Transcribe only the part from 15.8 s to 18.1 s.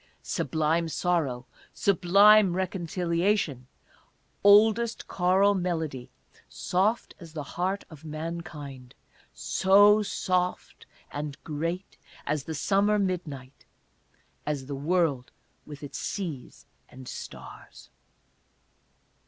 its seas and stars.